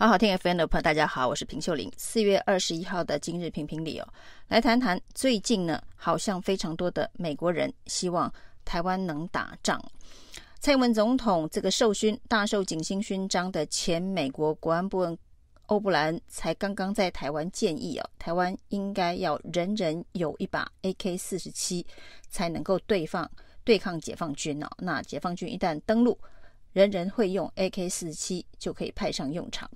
[0.00, 1.90] 好好听 FM 的朋友，大家好，我是平秀玲。
[1.96, 4.06] 四月二十一号的今日评评理哦，
[4.46, 8.32] 来谈谈最近呢，好像非常多的美国人希望
[8.64, 9.82] 台湾能打仗。
[10.60, 15.18] 蔡英文总统这个授勋大受景星勋章的前美国国安部长
[15.66, 21.84] 欧布兰才刚刚在台湾建议哦，台湾应该要人人有一把 AK 四十七，
[22.30, 23.28] 才能够对抗
[23.64, 24.70] 对抗解放军哦。
[24.78, 26.16] 那解放军一旦登陆，
[26.78, 29.68] 人人会用 AK 四十七就可以派上用场。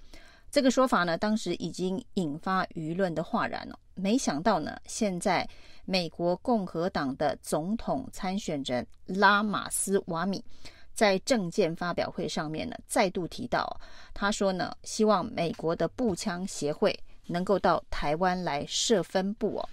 [0.53, 3.77] 这个说法呢，当时已经引发舆论的哗然了。
[3.95, 5.49] 没想到呢，现在
[5.85, 10.45] 美国共和党的总统参选人拉马斯瓦米
[10.93, 13.81] 在政见发表会上面呢，再度提到，
[14.15, 19.69] 他说呢，希望美国的步枪协会能够到台湾来设分部哦，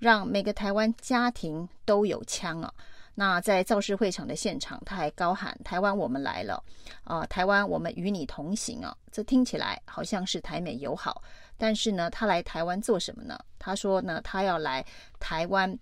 [0.00, 2.72] 让每个台湾家庭都有枪啊。
[3.14, 6.62] 那在造势会场的现场，他还高喊“台湾，我们来了”，
[7.04, 8.96] 啊、台湾，我们与你同行啊！
[9.10, 11.22] 这听起来好像是台美友好，
[11.58, 13.38] 但是呢，他来台湾做什么呢？
[13.58, 14.84] 他说呢，他要来
[15.20, 15.78] 台湾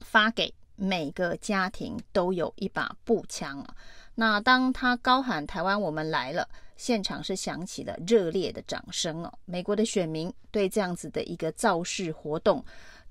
[0.00, 3.74] 发给每个家庭都有一把步枪啊！
[4.14, 9.32] 那当他高喊“台湾，我们来了”，现场是响起了热烈的掌声哦。
[9.46, 12.62] 美国的选民对这样子的一个造势活动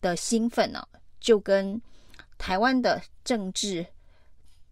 [0.02, 0.88] 的兴奋呢、
[1.20, 1.82] 就跟
[2.40, 3.86] 台湾的政治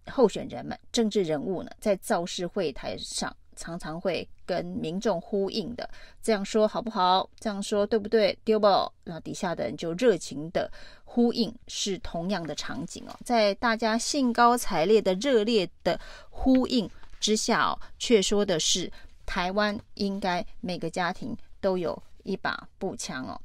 [0.09, 5.87] 候选人们、政治人物呢，在造势会台上常常会跟民众呼应的，
[6.23, 7.29] 这样说好不好？
[7.39, 8.35] 这样说对不对？
[8.45, 8.91] 丢不？
[9.03, 10.71] 那底下的人就热情的
[11.03, 13.19] 呼应，是同样的场景哦。
[13.25, 18.89] 在大家兴高采烈的热烈的呼应之下哦，却说的是
[19.25, 23.39] 台湾应该每个家庭都有一把步枪哦。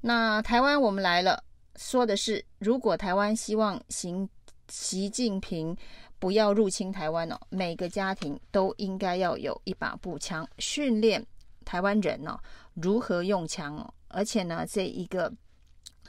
[0.00, 1.44] 那台湾我们来了。
[1.80, 4.28] 说的是，如果台湾希望习
[4.68, 5.74] 习近平
[6.18, 11.26] 不要入侵台湾哦，每个家庭都应该要有一把步枪，训练
[11.64, 12.38] 台湾人哦
[12.74, 13.94] 如何用枪哦。
[14.08, 15.32] 而且呢，这一个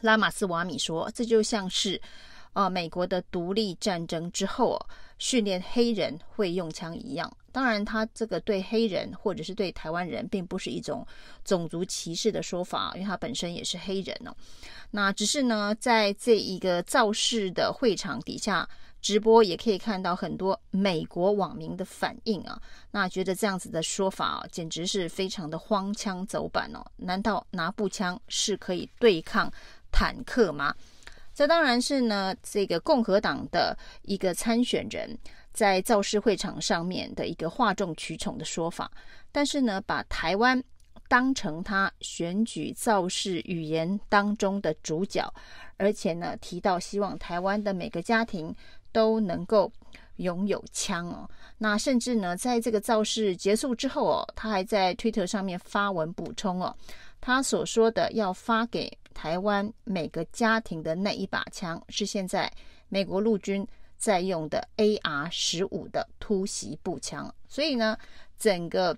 [0.02, 2.00] 拉马斯瓦米说，这就像是
[2.52, 4.85] 呃美国的独立战争之后哦，
[5.19, 7.31] 训练黑人会用枪一样。
[7.51, 11.06] 当然，他这个对黑人或者是对台湾人，并不是一种
[11.44, 14.35] 种族歧视的说法，因为他本身也是黑人哦。
[14.91, 18.67] 那只是呢，在这一个造势的会场底下
[19.01, 22.61] 直播，也可以看到很多美国网民的反应啊。
[22.91, 26.85] 那觉得这样子的说法啊，简直是非常的荒腔走板哦。
[26.97, 29.51] 难道拿步枪是可以对抗
[29.91, 30.73] 坦克吗？
[31.34, 35.17] 这当然是呢，这个共和党的一个参选人。
[35.53, 38.89] 在造势会场上面的一个哗众取宠的说法，
[39.31, 40.63] 但是呢，把台湾
[41.07, 45.31] 当成他选举造势语言当中的主角，
[45.78, 48.56] 而且呢，提到希望台湾的每个家庭
[48.94, 49.69] 都能够
[50.17, 51.29] 拥有枪哦。
[51.57, 56.73] 那甚至呢，在这个造势结束之后哦，他还在推特上面发文补充哦，
[57.19, 62.50] 他所说的要发给台湾每个家庭的那一把枪，是现在
[62.88, 63.67] 美国陆军。
[64.01, 67.95] 在用的 AR 十五的突袭步枪，所以呢，
[68.35, 68.97] 整个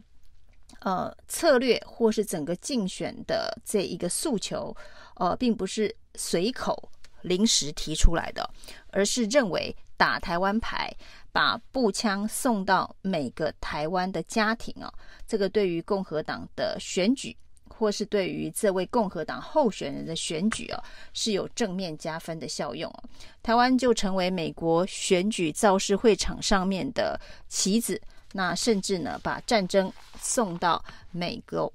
[0.80, 4.74] 呃策略或是整个竞选的这一个诉求，
[5.16, 6.90] 呃，并不是随口
[7.24, 8.50] 临时提出来的，
[8.92, 10.90] 而是认为打台湾牌，
[11.34, 14.90] 把步枪送到每个台湾的家庭啊，
[15.28, 17.36] 这个对于共和党的选举。
[17.78, 23.04] 或是对于这位共和党候选人的选举哦，是有正面加分的效用哦。
[23.42, 28.02] 台湾就成为美国选举造势会场上面的棋子，
[28.32, 31.72] 那甚至呢，把战争送到每个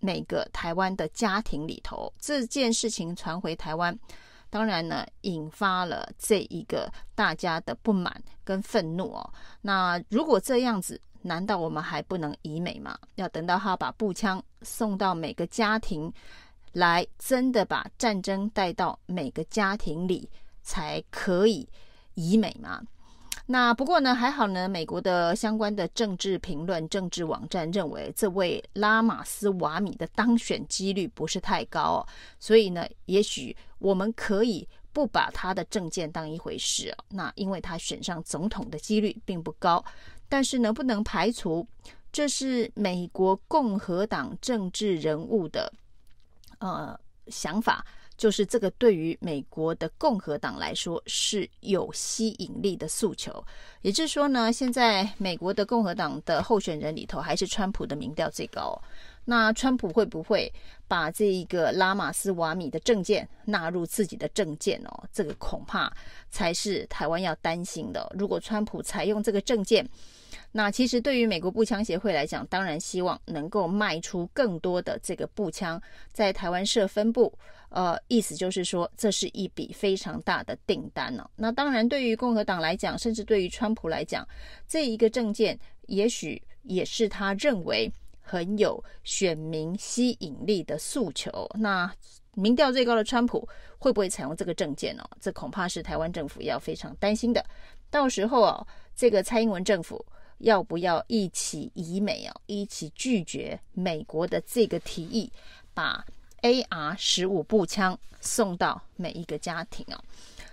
[0.00, 2.12] 每个台湾的家庭里头。
[2.18, 3.96] 这件事情传回台湾，
[4.50, 9.32] 当然呢，引发了这一个大家的不满跟愤怒哦。
[9.60, 12.98] 那如果这样子，难道我们还不能以美吗？
[13.14, 16.12] 要等到他把步枪送到每个家庭
[16.72, 20.28] 来，真的把战争带到每个家庭里，
[20.62, 21.68] 才可以
[22.14, 22.82] 以美吗？
[23.46, 32.06] 那不过呢，还好呢，美国的相关的政治评论、政治网站认为，这位拉马斯瓦米的当选几率不是太高，
[32.38, 36.96] 所以呢，也许我们可以不把他的政见当一回事。
[37.08, 39.84] 那因为他选上总统的几率并不高。
[40.32, 41.66] 但是呢，不能排除
[42.10, 45.70] 这是美国共和党政治人物的
[46.58, 47.84] 呃想法，
[48.16, 53.44] 就是这个对于美国的共和党来说是有吸引力的诉求。
[53.82, 58.80] 也就是说呢，现在美国的共和党的候选人里头，还是川普的民调最高。
[59.24, 60.52] 那川普会不会
[60.88, 65.04] 把这一个拉马斯瓦米的政见纳入自己的政见哦？
[65.12, 65.92] 这个恐怕
[66.30, 68.10] 才是台湾要担心的。
[68.18, 69.88] 如果川普采用这个政见，
[70.52, 75.80] 那其实对于美国步枪协会来讲，当然希望能够卖出更多的这个步枪，
[76.12, 77.32] 在台湾设分部。
[77.70, 81.30] 呃，意思就是说，这是一笔非常大的订单呢、哦。
[81.36, 84.28] 那当然，对于共和党来讲，甚至对于川普来讲，
[84.68, 87.90] 这一个政见也许也是他认为
[88.20, 91.48] 很有选民吸引力的诉求。
[91.54, 91.90] 那
[92.34, 93.48] 民调最高的川普
[93.78, 95.16] 会不会采用这个政见呢、哦？
[95.18, 97.42] 这恐怕是台湾政府要非常担心的。
[97.88, 100.04] 到时候啊，这个蔡英文政府
[100.42, 105.30] 要不要一起以美啊，一起拒绝美国的这个提议，
[105.74, 106.04] 把
[106.42, 110.02] AR 十五步枪送到每一个家庭啊，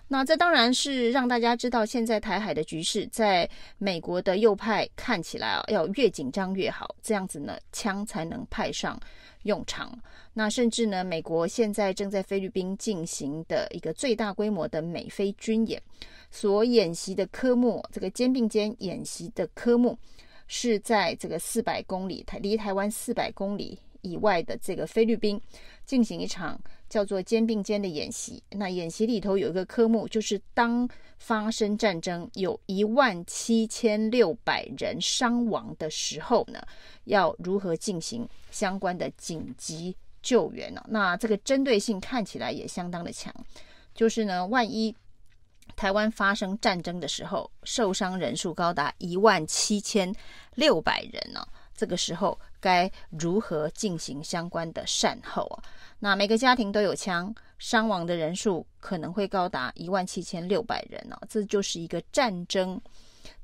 [0.08, 9.00] 那这当然是让大家知道，现在台海的局势，在美国的右派看起来啊，要越紧张越好，这样子呢，枪才能派上
[9.44, 9.98] 用场。
[10.34, 15.82] 那甚至呢，美国现在正在菲律宾进行的一个最大规模的美菲军演，
[16.32, 19.98] 所演习的科目，这个肩并肩演习的科目，
[20.48, 25.42] 是在这个四百公里台离台湾四百公里以外的这个菲律宾。
[25.86, 28.44] 进行一场叫做“肩并肩”的演习。
[28.52, 30.88] 那演习里头有一个科目，就是当
[31.18, 36.62] 发生战争，有一万七千六百人伤亡的时候呢，
[37.06, 40.86] 要如何进行相关的紧急救援呢？
[40.90, 43.34] 那这个针对性看起来也相当的强。
[43.96, 44.96] 就是呢，万一
[45.80, 50.14] 台湾发生战争的时候，受伤人数高达一万七千
[50.56, 51.42] 六百人呢？
[51.74, 55.64] 这个时候该如何进行相关的善后啊？
[55.98, 62.78] 那每个家庭都有枪，伤亡的人数可能会高达一万七千六百人呢、这就是一个战争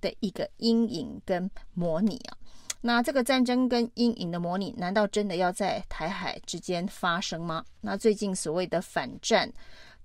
[0.02, 2.36] 的一个阴影跟模拟啊。
[2.82, 7.64] 那这个战争跟阴影的模拟，难道真的要在台海之间发生吗？
[7.80, 9.50] 那最近所谓的反战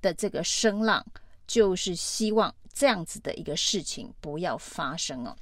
[0.00, 1.04] 的这个声浪，
[1.50, 5.36] 就是希望这样子的一个事情不要发生哦、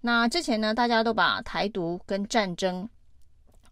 [0.00, 2.88] 那之前呢，大家都把台独跟战争，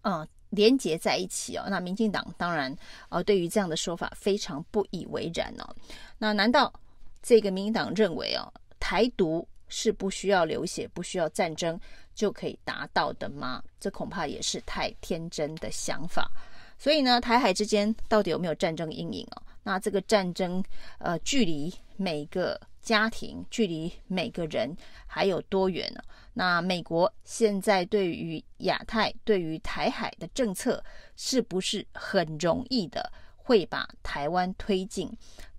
[0.02, 1.64] 嗯，连结在一起哦。
[1.68, 2.72] 那民进党当然，
[3.08, 5.74] 呃，对于这样的说法非常不以为然哦。
[6.18, 6.72] 那难道
[7.20, 8.46] 这个民进党认为哦，
[8.78, 11.76] 台独是不需要流血、不需要战争
[12.14, 13.60] 就可以达到的吗？
[13.80, 16.30] 这恐怕也是太天真的想法。
[16.78, 19.42] 所以呢，台海之间到底有没有战争阴影哦？
[19.62, 20.62] 那这个战争，
[20.98, 24.76] 呃，距离每个家庭、距离每个人
[25.06, 26.02] 还有多远呢？
[26.34, 30.82] 那美国现在对于亚太、对于台海的政策，
[31.16, 35.10] 是不是很容易的会把台湾推进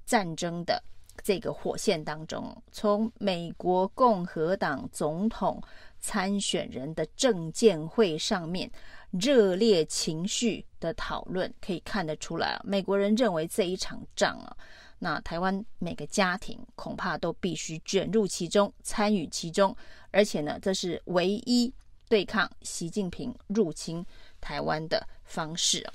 [0.05, 0.83] 战争的
[1.23, 2.61] 这个火线当中？
[2.71, 5.61] 从美国共和党总统
[5.99, 8.69] 参选人的政见会上面
[9.19, 14.55] 热烈情绪的讨论，可以看得出来，美国人认为这一场仗啊。
[14.97, 19.75] 那台湾每个家庭恐怕都必须卷入其中，参与其中，
[20.11, 21.71] 而且呢，这是唯一
[22.09, 24.05] 对抗习近平入侵
[24.41, 25.85] 台湾的方式。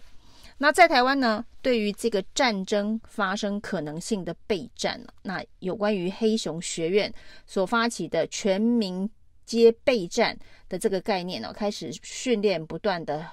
[0.60, 7.12] 那在台湾呢，对于这个战争发生可能性的备战，那有关于黑熊学院
[7.46, 9.08] 所发起的全民
[9.48, 13.26] 接备战的这个概念呢，开始训练不断的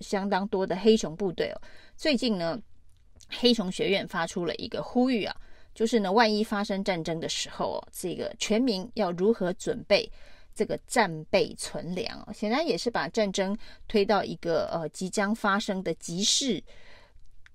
[0.00, 1.60] 相当多的黑熊部队哦。
[1.96, 2.58] 最近呢。
[3.30, 5.36] 黑熊学院发出了一个呼吁啊，
[5.74, 10.10] 就是呢，万一发生战争的时候哦，这个全民要如何准备
[10.54, 12.32] 这个战备存粮哦？
[12.32, 13.54] 显然也是把战争
[13.86, 16.62] 推到一个呃即将发生的即视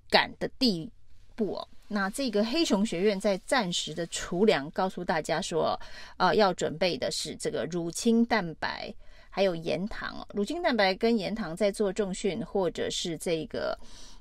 [0.08, 0.88] 感的地
[1.34, 1.68] 步哦。
[1.94, 5.78] 那这个黑熊学院在暂时的储粮，告诉大家说，
[6.18, 8.92] 呃，要准备的是这个乳清蛋白
[9.30, 10.26] 还有盐糖。
[10.34, 13.78] 乳清蛋白跟盐糖在做重训或者是这个。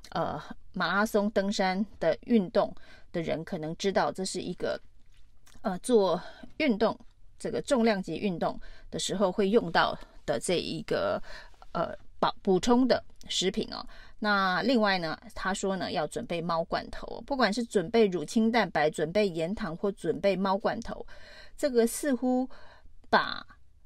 [0.09, 0.39] 呃，
[0.73, 2.71] 马拉松登山的运动
[3.11, 4.79] 的人可能知道，这是一个
[5.63, 6.21] 呃做
[6.57, 6.95] 运动
[7.39, 8.59] 这个重量级运动
[8.91, 11.19] 的时候会用到的这一个
[11.71, 11.95] 呃
[12.31, 13.85] 补补充的食品哦。
[14.19, 21.05] 那另外呢，他说呢要准备猫罐头，不管是准备乳清蛋白、准备盐糖或准备猫罐头，
[21.57, 22.49] 这个似乎
[23.09, 23.45] 把。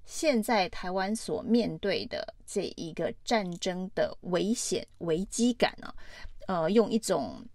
[0.10, 5.94] 现在台湾所面对的这一个战争的危险危机感呢、
[6.46, 7.46] 啊，呃，用一种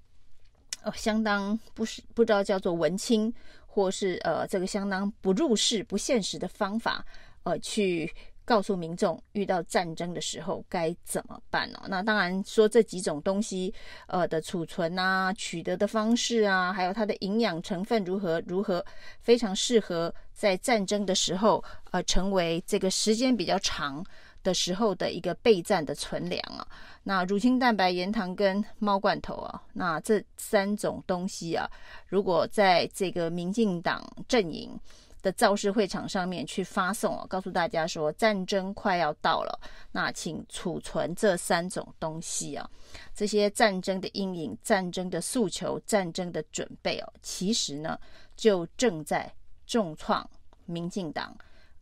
[0.83, 3.33] 呃相当不是不知道叫做文青，
[3.65, 7.03] 或是呃这个相当不入世、不现实的方法，
[7.45, 8.15] 呃去。
[8.45, 11.81] 告诉民众遇到战争的时候该怎么办呢？
[11.89, 13.73] 那当然说这几种东西，
[14.07, 18.85] 呃的储存啊、取得的方式啊，还有它的营养成分如何如何，
[19.21, 24.05] 非常适合在战争的时候，呃，成为这个时间比较长
[24.43, 26.67] 的时候的一个备战的存粮啊。
[27.05, 31.69] 那乳清蛋白、盐糖跟猫罐头啊，那这三种东西啊，
[32.09, 34.77] 如果在这个民进党阵营。
[35.23, 39.61] 的造势会场上面去发送哦，告诉大家说战争快要到了，
[39.93, 42.69] 那请储存这三种东西啊。
[43.15, 47.99] 这些战争的阴影、战争的诉求、战争的准备哦，其实呢
[48.35, 49.33] 就正在
[49.65, 50.29] 重创
[50.67, 51.37] 民进党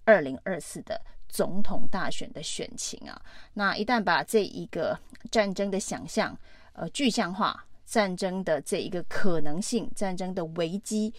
[0.04, 3.20] 二零二四的总统大选的选情啊。
[3.54, 4.98] 那一旦把这一个
[5.30, 6.38] 战争的想象
[6.74, 11.12] 呃具象化，战争的这一个可能性、战争的危机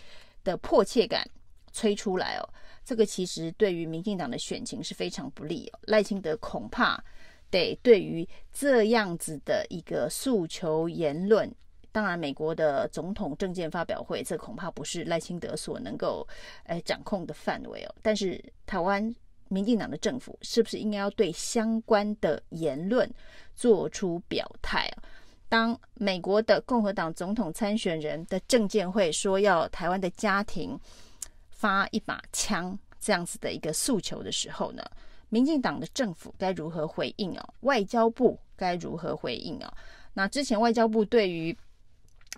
[0.44, 1.28] 的迫切感。
[1.72, 2.50] 吹出来哦，
[2.84, 5.80] 这个其实对于民进党的选情是非常不利哦。
[5.84, 7.02] 赖清德恐怕
[7.50, 11.54] 得对于这样子的一个诉求言论，
[11.92, 16.28] 当然美国的总统政见发表会，这恐怕不是赖清德所能够
[16.66, 17.96] 诶掌控的范围哦。
[18.02, 19.14] 但是台湾
[19.50, 23.10] 民进党的政府是不是应该要对相关的言论
[23.56, 25.04] 做出表态啊？
[25.50, 30.80] 当美国的共和党总统参选人的政见会说要台湾的家庭。
[31.62, 34.84] 发一把枪这样子的一个诉求的时候呢，
[35.30, 37.54] 民进党的政府该如何回应哦？
[37.60, 39.72] 外交部该如何回应哦？
[40.16, 41.56] 那之前外交部对于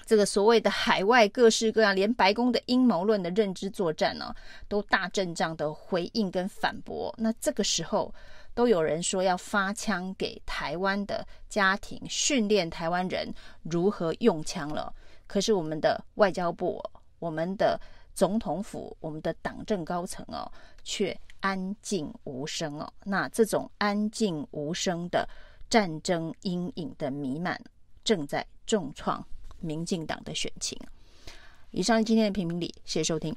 [0.05, 4.35] 这个所谓的海外各式各样，连白宫的阴谋论的认知作战呢，
[4.67, 7.15] 都大阵仗的回应跟反驳。
[7.17, 8.13] 那这个时候
[8.53, 14.93] 都有人说要发枪给台湾的家庭，训练台湾人如何用枪了。
[15.27, 16.83] 可是我们的外交部，
[17.19, 17.79] 我们的。
[18.13, 20.51] 总统府，我们的党政高层哦，
[20.83, 22.93] 却安静无声哦。
[23.03, 25.27] 那这种安静无声的
[25.69, 27.59] 战争阴影的弥漫，
[28.03, 29.25] 正在重创
[29.59, 30.79] 民进党的选情。
[31.71, 33.35] 以上今天的评评理，谢谢收听。